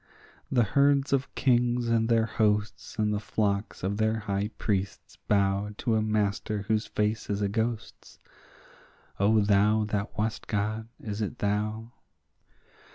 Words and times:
The 0.51 0.63
herds 0.63 1.13
of 1.13 1.35
kings 1.35 1.87
and 1.87 2.09
their 2.09 2.25
hosts 2.25 2.97
and 2.97 3.13
the 3.13 3.19
flocks 3.19 3.83
of 3.83 3.97
the 3.97 4.17
high 4.21 4.49
priests 4.57 5.17
bow 5.27 5.75
To 5.77 5.93
a 5.93 6.01
master 6.01 6.63
whose 6.63 6.87
face 6.87 7.29
is 7.29 7.39
a 7.39 7.47
ghost's; 7.47 8.17
O 9.19 9.41
thou 9.41 9.85
that 9.89 10.17
wast 10.17 10.47
God, 10.47 10.87
is 10.99 11.21
it 11.21 11.37
thou? 11.37 11.91